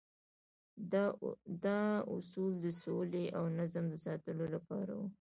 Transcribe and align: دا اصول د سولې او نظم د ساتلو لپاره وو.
دا 1.65 1.81
اصول 2.15 2.51
د 2.65 2.67
سولې 2.83 3.25
او 3.37 3.43
نظم 3.59 3.85
د 3.89 3.95
ساتلو 4.05 4.45
لپاره 4.55 4.91
وو. 4.99 5.07